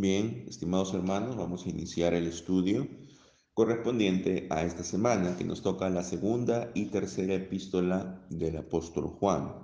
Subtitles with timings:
[0.00, 2.86] Bien, estimados hermanos, vamos a iniciar el estudio
[3.52, 9.56] correspondiente a esta semana que nos toca la segunda y tercera epístola del apóstol Juan.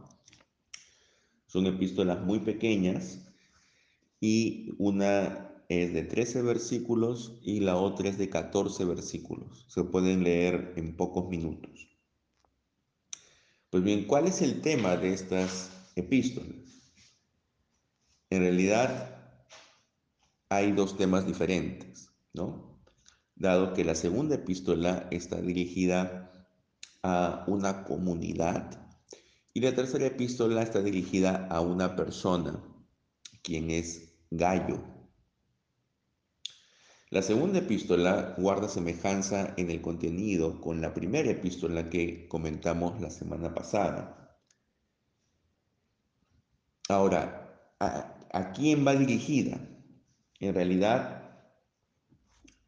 [1.46, 3.20] Son epístolas muy pequeñas
[4.20, 9.66] y una es de 13 versículos y la otra es de 14 versículos.
[9.68, 11.96] Se pueden leer en pocos minutos.
[13.70, 16.56] Pues bien, ¿cuál es el tema de estas epístolas?
[18.30, 19.13] En realidad
[20.54, 22.80] hay dos temas diferentes, ¿no?
[23.34, 26.30] Dado que la segunda epístola está dirigida
[27.02, 28.88] a una comunidad
[29.52, 32.62] y la tercera epístola está dirigida a una persona,
[33.42, 34.82] quien es Gallo.
[37.10, 43.10] La segunda epístola guarda semejanza en el contenido con la primera epístola que comentamos la
[43.10, 44.38] semana pasada.
[46.88, 49.73] Ahora, ¿a, a quién va dirigida?
[50.40, 51.30] En realidad,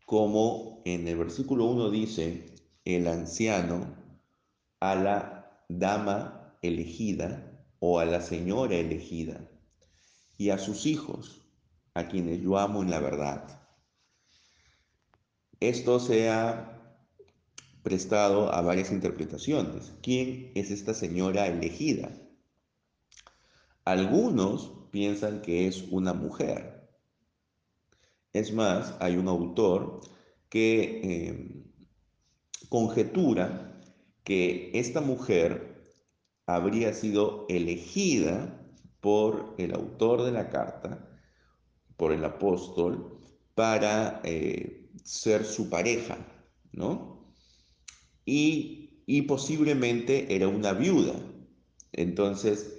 [0.05, 3.97] como en el versículo 1 dice, el anciano
[4.81, 9.51] a la dama elegida o a la señora elegida
[10.39, 11.43] y a sus hijos,
[11.95, 13.63] a quienes yo amo en la verdad.
[15.61, 16.77] Esto se ha
[17.83, 19.93] prestado a varias interpretaciones.
[20.03, 22.11] ¿Quién es esta señora elegida?
[23.85, 26.76] Algunos piensan que es una mujer,
[28.37, 30.01] es más, hay un autor
[30.49, 31.65] que em,
[32.69, 33.81] conjetura
[34.25, 35.93] que esta mujer
[36.47, 38.63] habría sido elegida
[39.01, 41.21] por el autor de la carta,
[41.97, 43.21] por el apóstol,
[43.55, 46.19] para eh, ser su pareja,
[46.73, 47.33] ¿no?
[48.25, 51.15] Y, y posiblemente era una viuda.
[51.93, 52.77] Entonces,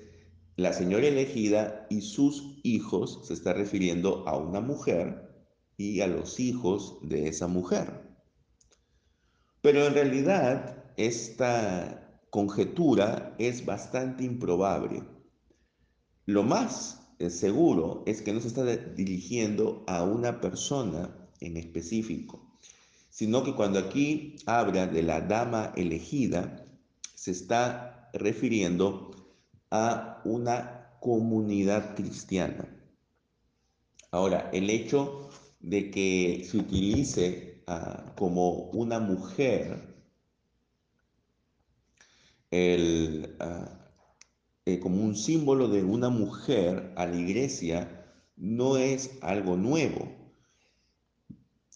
[0.57, 5.26] la señora elegida y sus hijos se está refiriendo a una mujer
[5.77, 8.01] y a los hijos de esa mujer.
[9.61, 15.03] Pero en realidad esta conjetura es bastante improbable.
[16.25, 22.51] Lo más eh, seguro es que no se está dirigiendo a una persona en específico,
[23.09, 26.65] sino que cuando aquí habla de la dama elegida,
[27.15, 29.11] se está refiriendo
[29.71, 32.67] a una comunidad cristiana.
[34.11, 39.95] Ahora, el hecho de que se utilice uh, como una mujer
[42.51, 43.69] el, uh,
[44.65, 50.11] eh, como un símbolo de una mujer a la iglesia no es algo nuevo.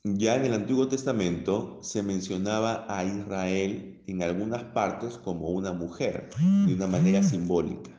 [0.04, 6.30] Ya en el Antiguo Testamento se mencionaba a Israel en algunas partes como una mujer,
[6.68, 7.92] de una manera simbólica.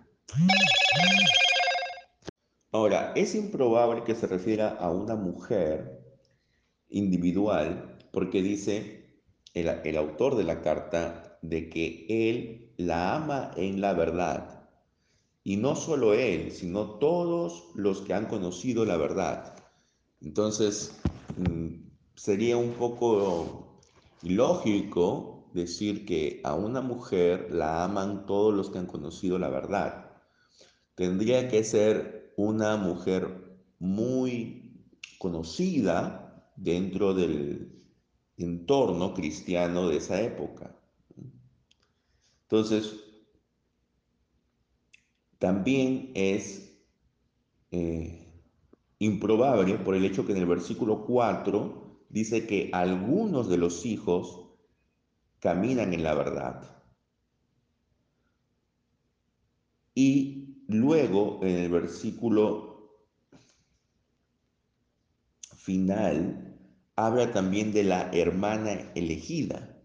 [2.75, 6.03] Ahora, es improbable que se refiera a una mujer
[6.89, 9.21] individual porque dice
[9.53, 14.71] el, autor de la carta de que él la ama en la verdad.
[15.45, 19.55] Y no solo él, sino todos los que han conocido la verdad.
[20.23, 20.99] Entonces,
[21.37, 23.83] mm, sería un poco
[24.23, 30.11] ilógico decir que a una mujer la aman todos los que han conocido la verdad.
[30.95, 34.87] Tendría que ser una mujer muy
[35.19, 37.83] conocida dentro del
[38.37, 40.77] entorno cristiano de esa época.
[42.43, 42.95] Entonces,
[45.39, 46.73] también es
[47.71, 48.23] eh,
[48.99, 54.51] improbable por el hecho que en el versículo 4 dice que algunos de los hijos
[55.41, 56.85] caminan en la verdad.
[59.95, 60.42] Y
[60.73, 62.97] Luego, en el versículo
[65.55, 66.59] final,
[66.97, 69.79] habla también de la hermana elegida.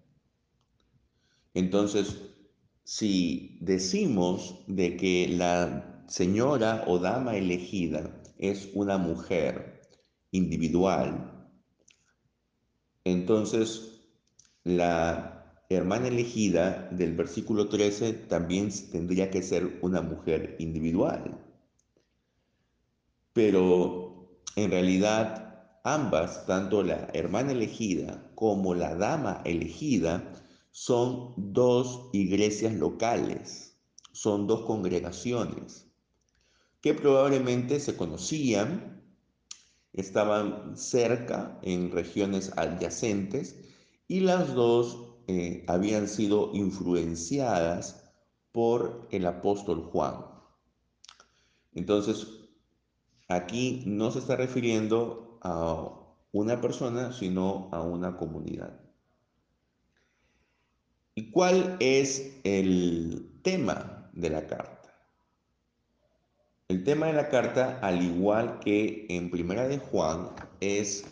[1.54, 2.22] Entonces,
[2.84, 9.82] si decimos de que la señora o dama elegida es una mujer
[10.32, 11.50] individual,
[13.04, 14.06] entonces
[14.64, 15.37] la
[15.70, 21.38] hermana elegida del versículo 13 también tendría que ser una mujer individual.
[23.34, 30.34] Pero en realidad ambas, tanto la hermana elegida como la dama elegida,
[30.72, 33.78] son dos iglesias locales,
[34.12, 35.88] son dos congregaciones
[36.82, 39.02] que probablemente se conocían,
[39.94, 43.56] estaban cerca en regiones adyacentes
[44.08, 48.12] y las dos eh, habían sido influenciadas
[48.52, 50.26] por el apóstol Juan.
[51.74, 52.28] Entonces,
[53.28, 55.90] aquí no se está refiriendo a
[56.32, 58.80] una persona, sino a una comunidad.
[61.14, 64.78] ¿Y cuál es el tema de la carta?
[66.68, 70.30] El tema de la carta, al igual que en Primera de Juan,
[70.60, 71.06] es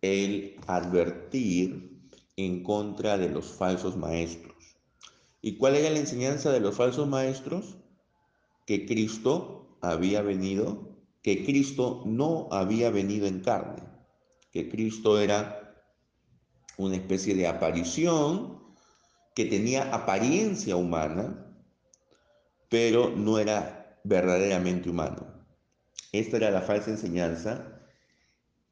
[0.00, 1.97] el advertir
[2.38, 4.54] en contra de los falsos maestros.
[5.42, 7.76] ¿Y cuál era la enseñanza de los falsos maestros?
[8.64, 13.82] Que Cristo había venido, que Cristo no había venido en carne,
[14.52, 15.84] que Cristo era
[16.76, 18.62] una especie de aparición
[19.34, 21.44] que tenía apariencia humana,
[22.68, 25.26] pero no era verdaderamente humano.
[26.12, 27.82] Esta era la falsa enseñanza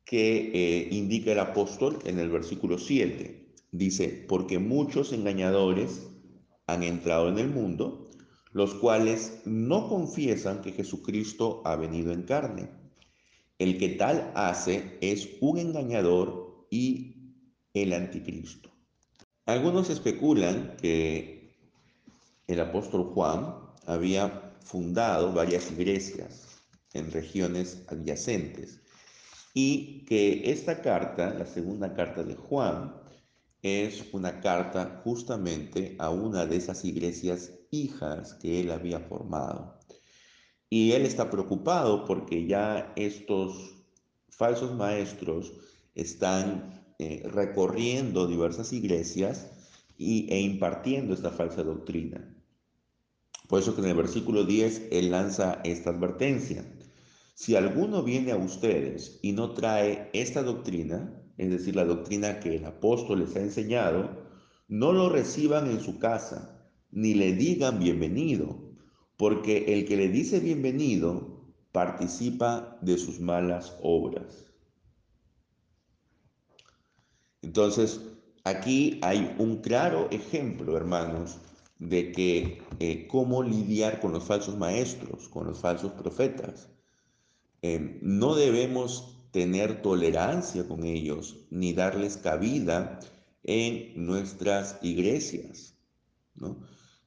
[0.04, 3.45] que eh, indica el apóstol en el versículo 7.
[3.72, 6.06] Dice, porque muchos engañadores
[6.66, 8.10] han entrado en el mundo,
[8.52, 12.70] los cuales no confiesan que Jesucristo ha venido en carne.
[13.58, 17.34] El que tal hace es un engañador y
[17.74, 18.70] el anticristo.
[19.44, 21.54] Algunos especulan que
[22.46, 23.54] el apóstol Juan
[23.86, 26.62] había fundado varias iglesias
[26.92, 28.80] en regiones adyacentes
[29.54, 32.94] y que esta carta, la segunda carta de Juan,
[33.66, 39.78] es una carta justamente a una de esas iglesias hijas que él había formado.
[40.70, 43.76] Y él está preocupado porque ya estos
[44.30, 45.52] falsos maestros
[45.94, 49.48] están eh, recorriendo diversas iglesias
[49.98, 52.32] y, e impartiendo esta falsa doctrina.
[53.48, 56.64] Por eso que en el versículo 10 él lanza esta advertencia.
[57.34, 62.56] Si alguno viene a ustedes y no trae esta doctrina, es decir, la doctrina que
[62.56, 64.10] el apóstol les ha enseñado,
[64.68, 68.58] no lo reciban en su casa, ni le digan bienvenido,
[69.16, 74.46] porque el que le dice bienvenido participa de sus malas obras.
[77.42, 78.00] Entonces,
[78.44, 81.38] aquí hay un claro ejemplo, hermanos,
[81.78, 86.70] de que eh, cómo lidiar con los falsos maestros, con los falsos profetas.
[87.62, 93.00] Eh, no debemos tener tolerancia con ellos ni darles cabida
[93.42, 95.74] en nuestras iglesias.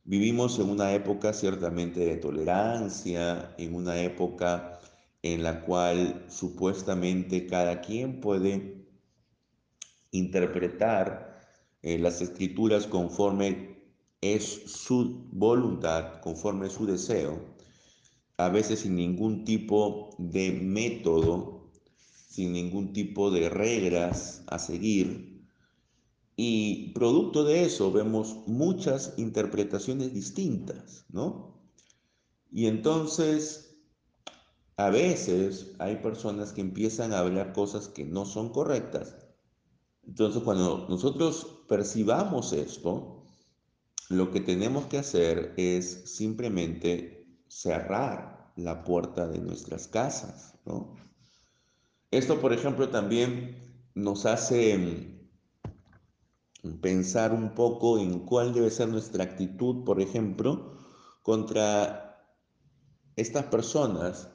[0.03, 4.79] Vivimos en una época ciertamente de tolerancia, en una época
[5.23, 8.85] en la cual supuestamente cada quien puede
[10.11, 11.41] interpretar
[11.81, 13.75] eh, las escrituras conforme
[14.21, 17.43] es su voluntad, conforme su deseo,
[18.37, 21.58] a veces sin ningún tipo de método,
[22.29, 25.43] sin ningún tipo de reglas a seguir.
[26.35, 31.59] Y producto de eso vemos muchas interpretaciones distintas, ¿no?
[32.51, 33.81] Y entonces,
[34.77, 39.15] a veces hay personas que empiezan a hablar cosas que no son correctas.
[40.07, 43.23] Entonces, cuando nosotros percibamos esto,
[44.09, 51.08] lo que tenemos que hacer es simplemente cerrar la puerta de nuestras casas, ¿no?
[52.11, 53.57] Esto, por ejemplo, también
[53.93, 55.21] nos hace
[56.63, 60.77] mm, pensar un poco en cuál debe ser nuestra actitud, por ejemplo,
[61.21, 62.25] contra
[63.15, 64.29] estas personas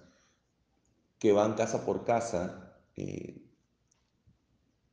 [1.18, 3.42] que van casa por casa eh,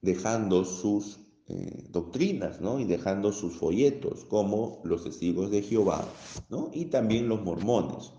[0.02, 2.80] dejando sus eh, doctrinas, ¿no?
[2.80, 6.08] Y dejando sus folletos, como los testigos de Jehová,
[6.50, 6.72] ¿no?
[6.74, 8.12] Y también los mormones.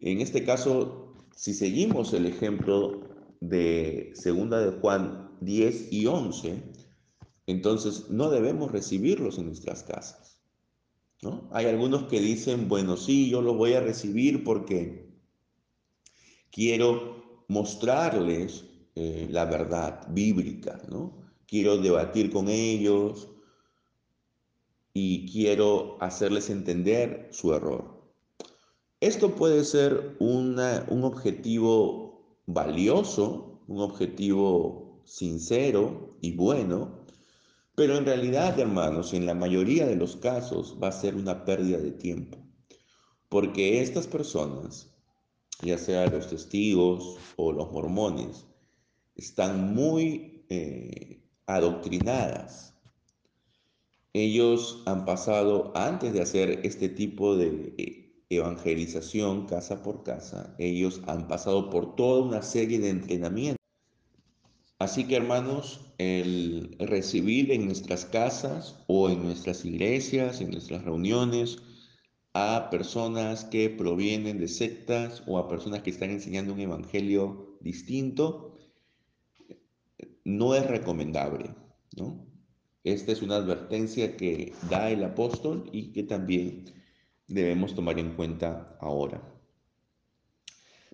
[0.00, 2.99] En este caso, si seguimos el ejemplo
[3.40, 6.62] de segunda de Juan 10 y 11,
[7.46, 10.40] entonces no debemos recibirlos en nuestras casas.
[11.22, 11.48] ¿no?
[11.52, 15.10] Hay algunos que dicen, bueno, sí, yo los voy a recibir porque
[16.50, 21.20] quiero mostrarles eh, la verdad bíblica, ¿no?
[21.46, 23.28] quiero debatir con ellos
[24.92, 28.00] y quiero hacerles entender su error.
[29.00, 30.58] Esto puede ser un
[31.02, 31.99] objetivo
[32.52, 37.00] valioso, un objetivo sincero y bueno,
[37.74, 41.78] pero en realidad, hermanos, en la mayoría de los casos va a ser una pérdida
[41.78, 42.38] de tiempo,
[43.28, 44.90] porque estas personas,
[45.62, 48.46] ya sea los testigos o los mormones,
[49.14, 52.74] están muy eh, adoctrinadas.
[54.12, 61.02] Ellos han pasado, antes de hacer este tipo de eh, evangelización casa por casa, ellos
[61.06, 63.60] han pasado por toda una serie de entrenamientos.
[64.78, 71.58] Así que hermanos, el recibir en nuestras casas o en nuestras iglesias, en nuestras reuniones,
[72.32, 78.56] a personas que provienen de sectas o a personas que están enseñando un evangelio distinto,
[80.24, 81.54] no es recomendable,
[81.96, 82.26] ¿no?
[82.84, 86.79] Esta es una advertencia que da el apóstol y que también
[87.30, 89.22] debemos tomar en cuenta ahora.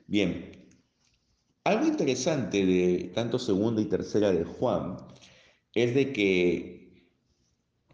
[0.07, 0.53] Bien,
[1.65, 4.99] algo interesante de tanto segunda y tercera de Juan
[5.75, 7.11] es de que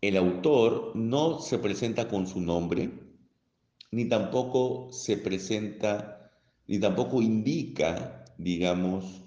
[0.00, 2.90] el autor no se presenta con su nombre,
[3.92, 6.32] ni tampoco se presenta,
[6.66, 9.22] ni tampoco indica, digamos,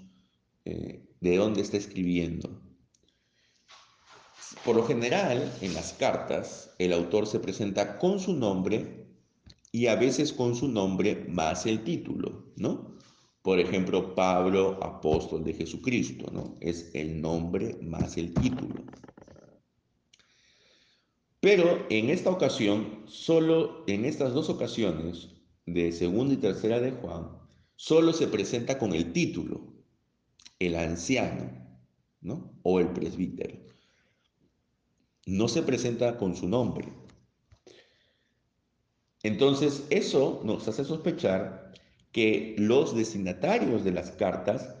[0.64, 2.62] eh, de dónde está escribiendo.
[4.64, 9.05] Por lo general, en las cartas, el autor se presenta con su nombre
[9.76, 12.96] y a veces con su nombre más el título, ¿no?
[13.42, 16.54] Por ejemplo, Pablo, apóstol de Jesucristo, ¿no?
[16.60, 18.86] Es el nombre más el título.
[21.40, 25.28] Pero en esta ocasión, solo en estas dos ocasiones,
[25.66, 27.28] de segunda y tercera de Juan,
[27.74, 29.74] solo se presenta con el título,
[30.58, 31.50] el anciano,
[32.22, 32.50] ¿no?
[32.62, 33.58] O el presbítero.
[35.26, 37.05] No se presenta con su nombre.
[39.26, 41.72] Entonces, eso nos hace sospechar
[42.12, 44.76] que los destinatarios de las cartas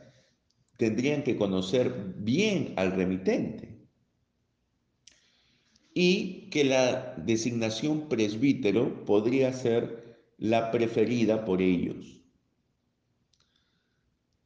[0.76, 3.88] tendrían que conocer bien al remitente
[5.92, 12.20] y que la designación presbítero podría ser la preferida por ellos.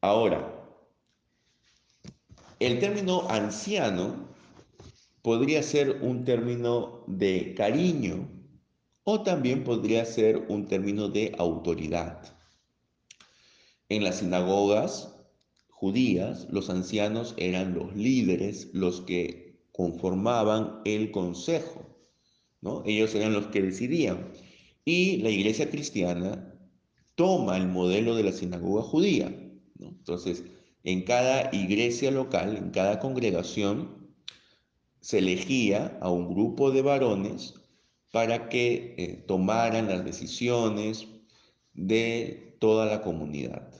[0.01, 0.65] Ahora,
[2.59, 4.31] el término anciano
[5.21, 8.40] podría ser un término de cariño
[9.13, 12.33] o también podría ser un término de autoridad.
[13.89, 15.17] En las sinagogas
[15.69, 21.85] judías, los ancianos eran los líderes, los que conformaban el consejo,
[22.61, 22.85] ¿no?
[22.87, 24.31] Ellos eran los que decidían.
[24.85, 26.55] Y la iglesia cristiana
[27.17, 29.37] toma el modelo de la sinagoga judía,
[29.81, 30.45] Entonces,
[30.85, 34.15] en cada iglesia local, en cada congregación,
[35.01, 37.60] se elegía a un grupo de varones
[38.11, 41.07] para que eh, tomaran las decisiones
[41.75, 43.73] de toda la comunidad.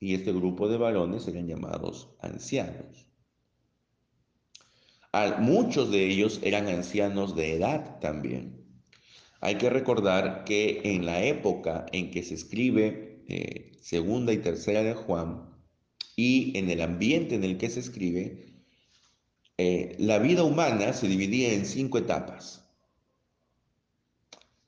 [0.00, 3.06] Y este grupo de varones eran llamados ancianos.
[5.38, 8.64] muchos de ellos eran ancianos de edad también.
[9.40, 14.82] Hay que recordar que en la época en que se escribe eh, segunda y tercera
[14.82, 15.50] de Juan
[16.16, 18.54] y en el ambiente en el que se escribe,
[19.58, 22.61] eh, la vida humana se dividía en cinco etapas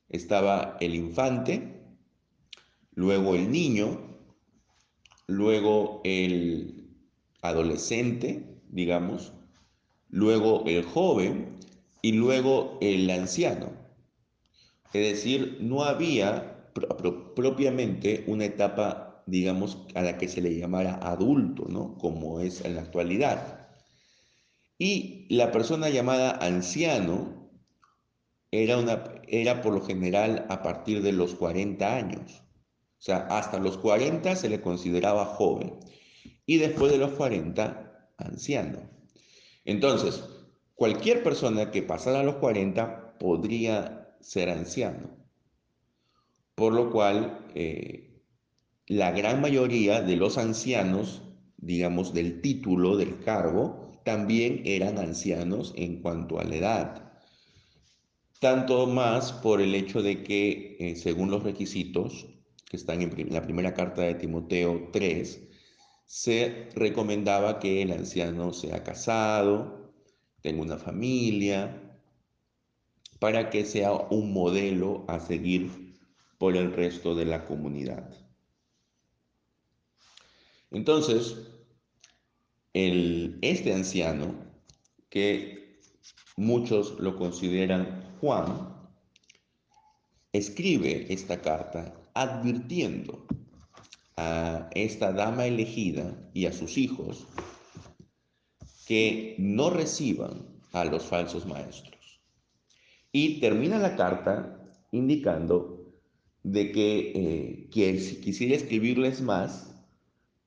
[0.09, 1.81] estaba el infante,
[2.93, 3.99] luego el niño,
[5.27, 6.89] luego el
[7.41, 9.33] adolescente, digamos,
[10.09, 11.57] luego el joven
[12.01, 13.71] y luego el anciano.
[14.93, 16.71] Es decir, no había
[17.35, 21.97] propiamente una etapa, digamos, a la que se le llamara adulto, ¿no?
[21.97, 23.67] Como es en la actualidad.
[24.77, 27.34] Y la persona llamada anciano
[28.63, 32.43] era, una, era por lo general a partir de los 40 años.
[32.97, 35.79] O sea, hasta los 40 se le consideraba joven
[36.45, 38.79] y después de los 40, anciano.
[39.65, 40.23] Entonces,
[40.75, 45.09] cualquier persona que pasara a los 40 podría ser anciano.
[46.55, 48.21] Por lo cual, eh,
[48.87, 51.21] la gran mayoría de los ancianos,
[51.57, 57.04] digamos, del título, del cargo, también eran ancianos en cuanto a la edad
[58.45, 62.27] tanto más por el hecho de que, eh, según los requisitos
[62.69, 65.41] que están en la primera carta de Timoteo 3,
[66.05, 69.95] se recomendaba que el anciano sea casado,
[70.43, 71.99] tenga una familia,
[73.17, 75.95] para que sea un modelo a seguir
[76.37, 78.13] por el resto de la comunidad.
[80.69, 81.47] Entonces,
[82.73, 84.35] el, este anciano,
[85.09, 85.64] que
[86.35, 88.75] muchos lo consideran Juan
[90.33, 93.25] escribe esta carta advirtiendo
[94.17, 97.25] a esta dama elegida y a sus hijos
[98.85, 102.19] que no reciban a los falsos maestros.
[103.11, 104.61] Y termina la carta
[104.91, 105.93] indicando
[106.43, 109.73] de que, eh, quisiera escribirles más,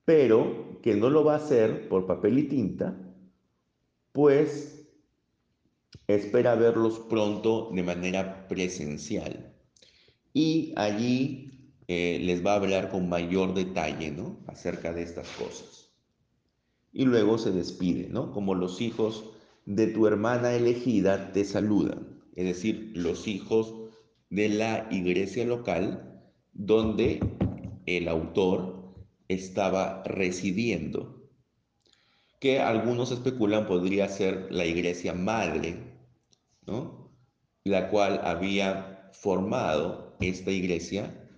[0.05, 2.97] pero que no lo va a hacer por papel y tinta,
[4.13, 4.78] pues
[6.09, 9.55] espera verlos pronto de manera presencial.
[10.33, 14.41] Y allí eh, les va a hablar con mayor detalle, ¿no?
[14.47, 15.91] Acerca de estas cosas.
[16.93, 18.33] Y luego se despide, ¿no?
[18.33, 19.25] Como los hijos
[19.67, 22.23] de tu hermana elegida te saludan.
[22.35, 23.75] Es decir, los hijos
[24.31, 26.23] de la iglesia local
[26.55, 27.21] donde
[27.87, 28.95] el autor
[29.29, 31.29] estaba residiendo,
[32.41, 35.98] que algunos especulan podría ser la iglesia madre,
[37.65, 41.29] la cual había formado esta iglesia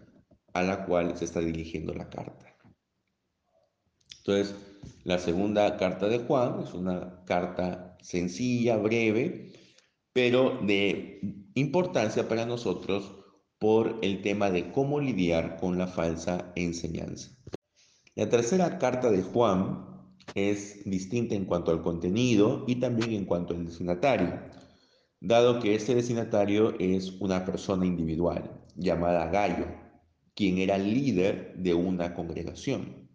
[0.53, 2.57] a la cual se está dirigiendo la carta.
[4.19, 4.55] Entonces,
[5.05, 9.53] la segunda carta de Juan es una carta sencilla, breve,
[10.13, 11.21] pero de
[11.55, 13.13] importancia para nosotros
[13.59, 17.31] por el tema de cómo lidiar con la falsa enseñanza.
[18.15, 19.87] La tercera carta de Juan
[20.35, 24.41] es distinta en cuanto al contenido y también en cuanto al destinatario,
[25.21, 29.67] dado que este destinatario es una persona individual llamada Gallo,
[30.35, 33.09] quien era líder de una congregación.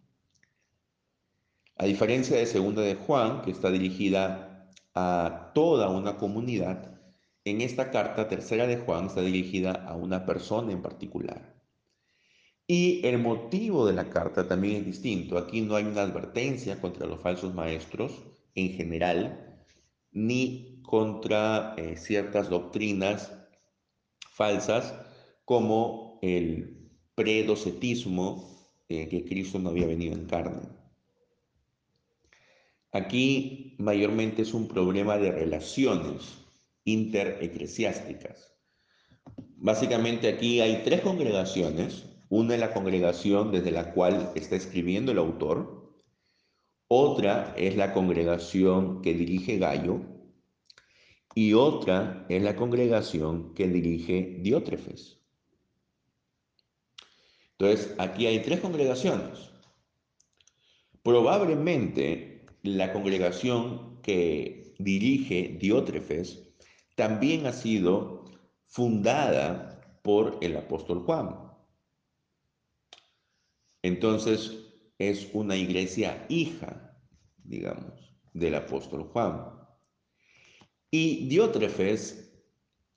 [1.78, 7.02] A diferencia de segunda de Juan, que está dirigida a toda una comunidad,
[7.44, 11.56] en esta carta tercera de Juan está dirigida a una persona en particular.
[12.68, 15.38] Y el motivo de la carta también es distinto.
[15.38, 18.24] Aquí no hay una advertencia contra los falsos maestros
[18.56, 19.64] en general,
[20.12, 23.32] ni contra eh, ciertas doctrinas
[24.32, 24.94] falsas
[25.44, 28.56] como el predocetismo,
[28.90, 30.68] eh, que Cristo no había venido en carne.
[32.92, 36.38] Aquí mayormente es un problema de relaciones
[36.86, 38.54] intereclesiásticas.
[39.58, 42.06] Básicamente aquí hay tres congregaciones.
[42.30, 45.94] Una es la congregación desde la cual está escribiendo el autor.
[46.88, 50.15] Otra es la congregación que dirige Gallo.
[51.36, 55.20] Y otra es la congregación que dirige Diótrefes.
[57.52, 59.52] Entonces, aquí hay tres congregaciones.
[61.04, 66.42] Probablemente la congregación que dirige Diótrefes
[66.96, 68.26] también ha sido
[68.66, 71.46] fundada por el apóstol Juan.
[73.82, 74.58] Entonces
[74.98, 76.98] es una iglesia hija,
[77.44, 79.65] digamos, del apóstol Juan.
[80.98, 82.32] Y Diótrefes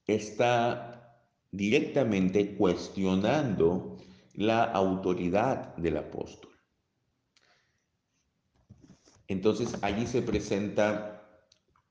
[0.07, 1.21] está
[1.51, 3.97] directamente cuestionando
[4.35, 6.53] la autoridad del apóstol.
[9.27, 11.43] Entonces allí se presenta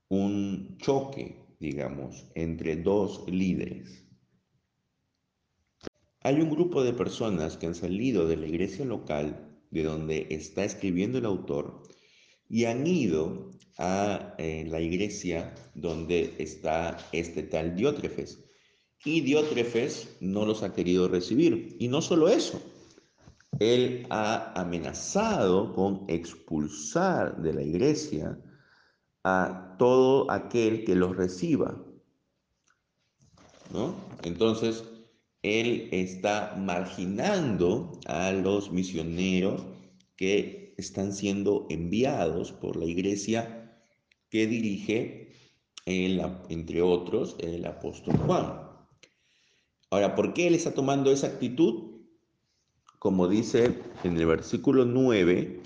[0.08, 4.02] un choque, digamos, entre dos líderes.
[6.22, 10.64] Hay un grupo de personas que han salido de la iglesia local de donde está
[10.64, 11.82] escribiendo el autor
[12.48, 18.44] y han ido a eh, la iglesia donde está este tal Diótrefes.
[19.04, 21.76] Y Diótrefes no los ha querido recibir.
[21.78, 22.60] Y no solo eso,
[23.60, 28.38] él ha amenazado con expulsar de la iglesia
[29.22, 31.80] a todo aquel que los reciba.
[33.72, 33.94] ¿No?
[34.22, 34.82] Entonces,
[35.42, 39.62] él está marginando a los misioneros
[40.16, 43.78] que están siendo enviados por la iglesia
[44.30, 45.32] que dirige,
[45.84, 48.62] entre otros, el apóstol Juan.
[49.90, 51.98] Ahora, ¿por qué él está tomando esa actitud?
[52.98, 55.60] como dice en el versículo 9,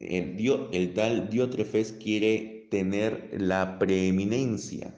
[0.00, 4.94] el, el tal Diótrefes quiere tener la preeminencia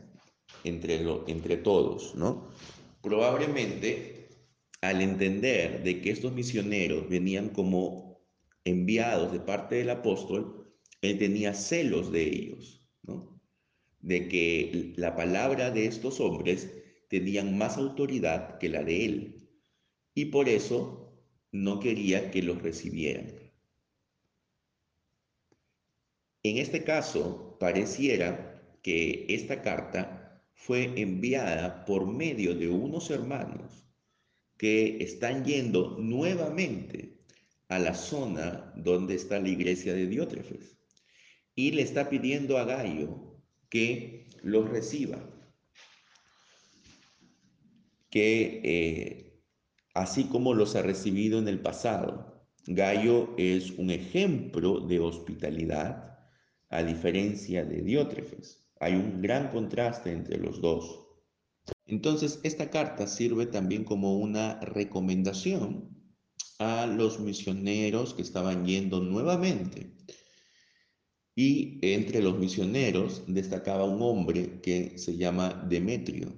[0.64, 2.48] entre, entre todos, ¿no?
[3.02, 4.28] Probablemente
[4.80, 8.11] al entender de que estos misioneros venían como
[8.64, 13.40] enviados de parte del apóstol, él tenía celos de ellos, ¿no?
[14.00, 16.72] De que la palabra de estos hombres
[17.08, 19.48] tenían más autoridad que la de él.
[20.14, 21.12] Y por eso
[21.50, 23.34] no quería que los recibieran.
[26.44, 33.86] En este caso, pareciera que esta carta fue enviada por medio de unos hermanos
[34.56, 37.21] que están yendo nuevamente
[37.74, 40.76] a la zona donde está la iglesia de Diótrefes
[41.54, 45.18] y le está pidiendo a Gallo que los reciba,
[48.10, 49.42] que eh,
[49.94, 52.46] así como los ha recibido en el pasado.
[52.66, 56.18] Gallo es un ejemplo de hospitalidad,
[56.68, 58.70] a diferencia de Diótrefes.
[58.80, 61.06] Hay un gran contraste entre los dos.
[61.86, 66.01] Entonces, esta carta sirve también como una recomendación
[66.62, 69.92] a los misioneros que estaban yendo nuevamente.
[71.34, 76.34] Y entre los misioneros destacaba un hombre que se llama Demetrio.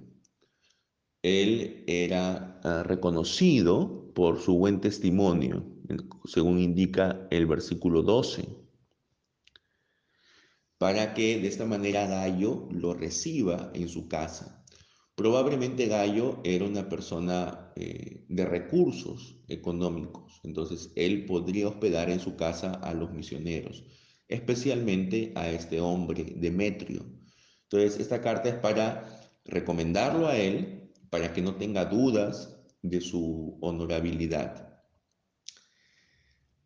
[1.21, 5.65] Él era ah, reconocido por su buen testimonio,
[6.25, 8.47] según indica el versículo 12,
[10.77, 14.64] para que de esta manera Gallo lo reciba en su casa,
[15.15, 22.35] Probablemente Gallo era una persona eh, de recursos económicos, entonces él podría hospedar en su
[22.35, 23.85] casa a los misioneros,
[24.27, 27.05] especialmente a este hombre, Demetrio.
[27.63, 33.57] Entonces, esta carta es para recomendarlo a él, para que no tenga dudas de su
[33.61, 34.83] honorabilidad.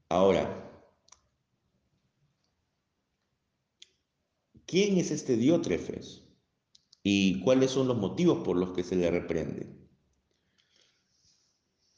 [0.09, 0.71] Ahora,
[4.65, 6.28] ¿quién es este Diótrefes?
[7.03, 9.67] ¿Y cuáles son los motivos por los que se le reprende?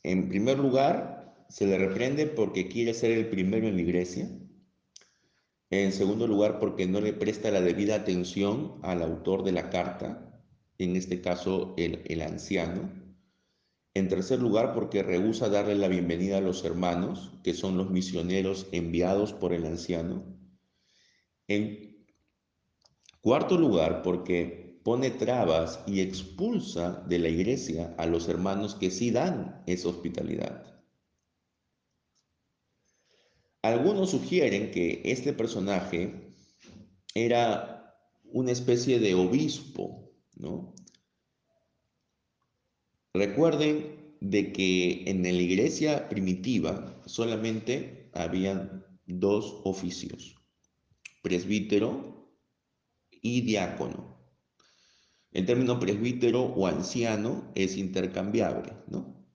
[0.04, 4.30] En primer lugar, se le reprende porque quiere ser el primero en la iglesia.
[5.70, 10.44] En segundo lugar, porque no le presta la debida atención al autor de la carta,
[10.78, 12.90] en este caso el, el anciano.
[13.94, 18.68] En tercer lugar, porque rehúsa darle la bienvenida a los hermanos, que son los misioneros
[18.72, 20.24] enviados por el anciano.
[21.48, 22.06] En
[23.22, 29.12] cuarto lugar, porque pone trabas y expulsa de la iglesia a los hermanos que sí
[29.12, 30.72] dan esa hospitalidad.
[33.62, 36.34] Algunos sugieren que este personaje
[37.14, 40.74] era una especie de obispo, ¿no?
[43.14, 50.36] Recuerden de que en la iglesia primitiva solamente habían dos oficios,
[51.22, 52.32] presbítero
[53.10, 54.11] y diácono.
[55.32, 59.26] El término presbítero o anciano es intercambiable, ¿no?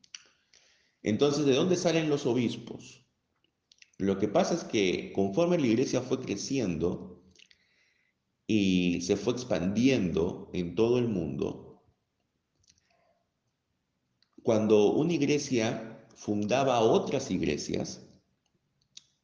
[1.02, 3.06] Entonces, ¿de dónde salen los obispos?
[3.96, 7.22] Lo que pasa es que conforme la iglesia fue creciendo
[8.46, 11.82] y se fue expandiendo en todo el mundo,
[14.42, 18.06] cuando una iglesia fundaba otras iglesias,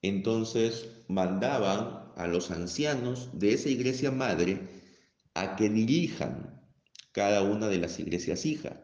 [0.00, 4.68] entonces mandaban a los ancianos de esa iglesia madre
[5.34, 6.61] a que dirijan
[7.12, 8.78] cada una de las iglesias hijas.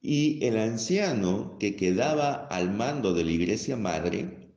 [0.00, 4.54] Y el anciano que quedaba al mando de la iglesia madre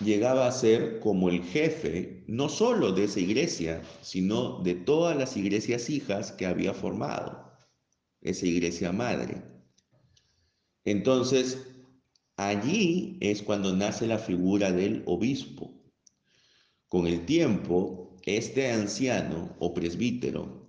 [0.00, 5.36] llegaba a ser como el jefe no solo de esa iglesia, sino de todas las
[5.36, 7.52] iglesias hijas que había formado
[8.22, 9.42] esa iglesia madre.
[10.84, 11.58] Entonces,
[12.36, 15.74] allí es cuando nace la figura del obispo.
[16.88, 20.65] Con el tiempo, este anciano o presbítero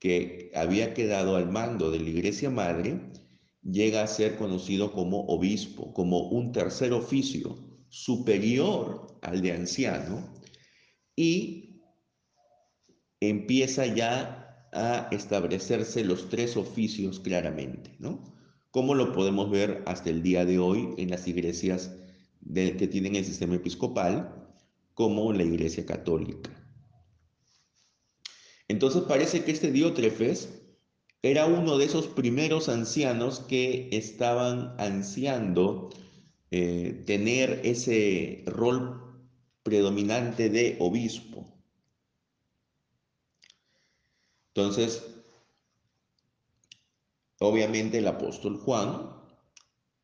[0.00, 3.00] que había quedado al mando de la iglesia madre,
[3.62, 7.56] llega a ser conocido como obispo, como un tercer oficio
[7.88, 10.34] superior al de anciano
[11.14, 11.82] y
[13.20, 18.30] empieza ya a establecerse los tres oficios claramente, ¿no?
[18.70, 21.92] como lo podemos ver hasta el día de hoy en las iglesias
[22.54, 24.34] que tienen el sistema episcopal,
[24.94, 26.50] como la iglesia católica.
[28.70, 30.48] Entonces parece que este Diótrefes
[31.22, 35.90] era uno de esos primeros ancianos que estaban ansiando
[36.50, 39.02] eh, tener ese rol
[39.62, 41.46] predominante de obispo.
[44.54, 45.02] Entonces,
[47.42, 49.16] Obviamente el apóstol Juan,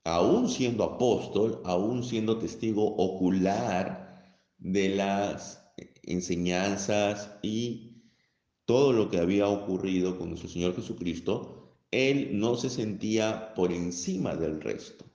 [0.05, 4.25] aún siendo apóstol, aún siendo testigo ocular
[4.57, 5.63] de las
[6.03, 7.96] enseñanzas y
[8.67, 14.37] todo lo que había ocurrido con nuestro Señor Jesucristo, él no se sentía por encima
[14.37, 15.07] del resto,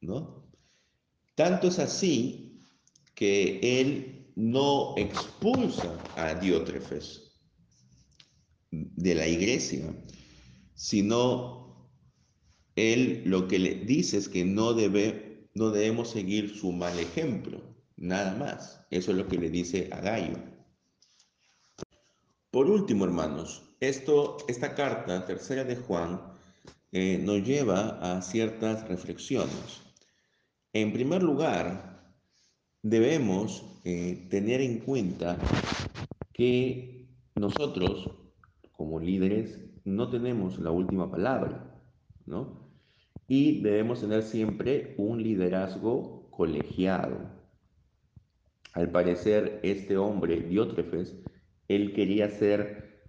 [0.00, 0.42] ¿no?
[1.34, 2.60] Tanto es así
[3.14, 7.40] que él no expulsa a Diótrefes
[8.70, 9.94] de la iglesia,
[10.74, 11.88] sino
[12.74, 17.62] él lo que le dice es que no, debe, no debemos seguir su mal ejemplo,
[17.96, 18.84] nada más.
[18.90, 20.38] Eso es lo que le dice a Gallo.
[22.52, 26.20] Por último, hermanos, esto, esta carta tercera de Juan
[26.92, 29.80] eh, nos lleva a ciertas reflexiones.
[30.74, 32.14] En primer lugar,
[32.82, 35.38] debemos eh, tener en cuenta
[36.34, 38.10] que nosotros,
[38.72, 41.74] como líderes no tenemos la última palabra,
[42.26, 42.70] ¿no?
[43.28, 47.16] Y debemos tener siempre un liderazgo colegiado.
[48.74, 51.16] Al parecer, este hombre, Diótrefes,
[51.68, 53.02] él quería ser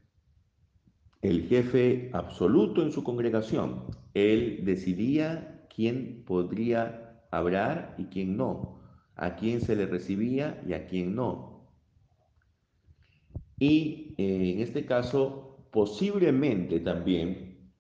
[1.22, 3.86] el jefe absoluto en su congregación.
[4.14, 8.82] Él decidía quién podría hablar y quién no,
[9.16, 11.72] a quién se le recibía y a quién no.
[13.58, 17.72] Y eh, en este caso, posiblemente también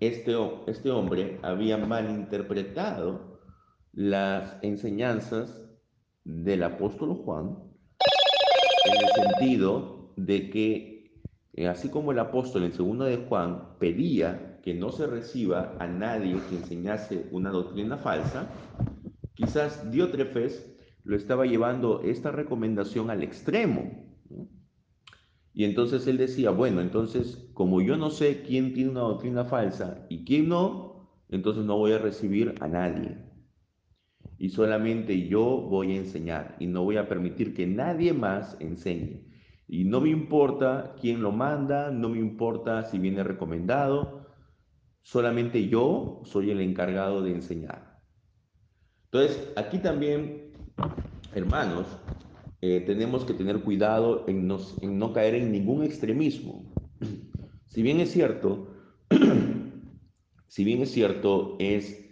[0.00, 0.34] este,
[0.66, 3.40] este hombre había malinterpretado
[3.92, 5.62] las enseñanzas
[6.24, 7.71] del apóstol Juan
[8.84, 10.92] en el sentido de que
[11.54, 15.86] eh, así como el apóstol en segundo de Juan pedía que no se reciba a
[15.86, 18.48] nadie que enseñase una doctrina falsa,
[19.34, 20.72] quizás Diótrefes
[21.04, 23.90] lo estaba llevando esta recomendación al extremo.
[25.54, 30.06] Y entonces él decía, bueno, entonces como yo no sé quién tiene una doctrina falsa
[30.08, 33.18] y quién no, entonces no voy a recibir a nadie.
[34.42, 39.24] Y solamente yo voy a enseñar y no voy a permitir que nadie más enseñe.
[39.68, 44.26] Y no me importa quién lo manda, no me importa si viene recomendado,
[45.00, 48.02] solamente yo soy el encargado de enseñar.
[49.12, 50.50] Entonces, aquí también,
[51.36, 51.86] hermanos,
[52.62, 56.74] eh, tenemos que tener cuidado en, en no caer en ningún extremismo.
[57.68, 58.74] Si bien es cierto,
[60.48, 62.02] si bien es cierto, es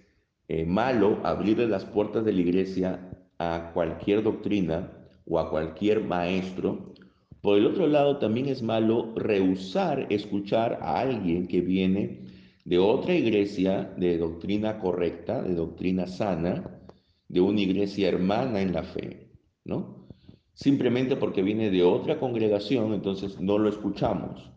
[0.53, 3.09] eh, malo abrirle las puertas de la iglesia
[3.39, 4.91] a cualquier doctrina
[5.25, 6.93] o a cualquier maestro,
[7.41, 12.27] por el otro lado, también es malo rehusar escuchar a alguien que viene
[12.65, 16.83] de otra iglesia de doctrina correcta, de doctrina sana,
[17.29, 19.31] de una iglesia hermana en la fe,
[19.65, 20.09] ¿no?
[20.53, 24.51] Simplemente porque viene de otra congregación, entonces no lo escuchamos.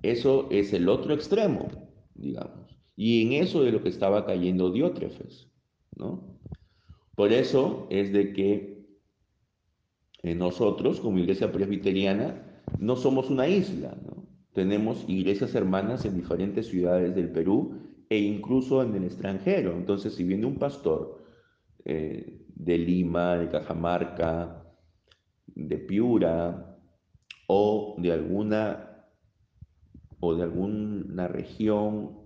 [0.00, 1.68] Eso es el otro extremo,
[2.14, 2.65] digamos.
[2.96, 5.48] Y en eso es lo que estaba cayendo Diótrefes,
[5.96, 6.38] ¿no?
[7.14, 8.86] Por eso es de que
[10.22, 13.96] eh, nosotros, como iglesia presbiteriana, no somos una isla,
[14.52, 17.78] Tenemos iglesias hermanas en diferentes ciudades del Perú
[18.08, 19.72] e incluso en el extranjero.
[19.76, 21.22] Entonces, si viene un pastor
[21.84, 24.64] eh, de Lima, de Cajamarca,
[25.46, 26.78] de Piura
[27.46, 29.04] o de alguna
[30.20, 32.25] o de alguna región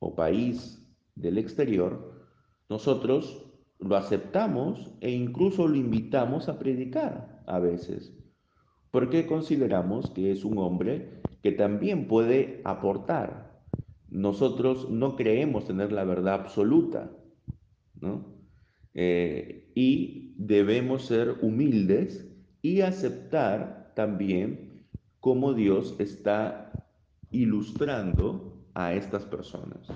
[0.00, 0.84] o país
[1.14, 2.26] del exterior,
[2.68, 3.46] nosotros
[3.78, 8.12] lo aceptamos e incluso lo invitamos a predicar a veces,
[8.90, 13.62] porque consideramos que es un hombre que también puede aportar.
[14.10, 17.10] Nosotros no creemos tener la verdad absoluta,
[18.00, 18.26] ¿no?
[18.94, 22.28] Eh, y debemos ser humildes
[22.60, 24.84] y aceptar también
[25.20, 26.72] cómo Dios está
[27.30, 29.88] ilustrando a estas personas.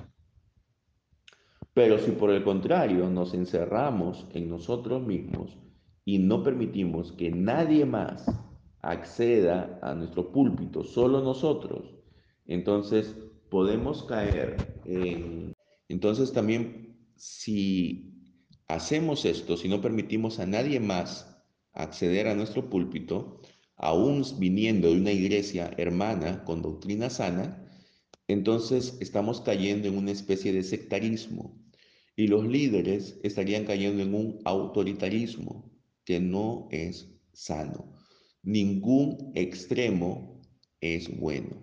[1.75, 5.59] Pero si por el contrario nos encerramos en nosotros mismos
[6.05, 8.27] y no permitimos que nadie más
[8.81, 11.95] acceda a nuestro púlpito, solo nosotros,
[12.47, 13.17] entonces
[13.51, 15.53] podemos caer en...
[15.89, 18.15] Entonces también si
[18.69, 23.41] hacemos esto, si no permitimos a nadie más acceder a nuestro púlpito,
[23.77, 27.64] aún viniendo de una iglesia hermana con doctrina sana,
[28.29, 31.61] entonces estamos cayendo en una especie de sectarismo
[32.17, 35.73] y los líderes estarían cayendo en un autoritarismo
[36.05, 37.93] que no es sano.
[38.43, 40.41] Ningún extremo
[40.81, 41.63] es bueno.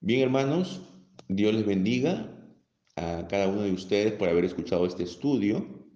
[0.00, 0.80] Bien, hermanos,
[1.28, 2.28] Dios les bendiga
[2.96, 5.86] a cada uno de ustedes por haber escuchado este estudio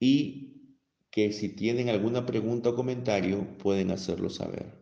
[0.00, 0.76] y
[1.10, 4.72] que si tienen alguna pregunta o comentario pueden hacerlo saber.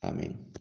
[0.00, 0.51] Amén.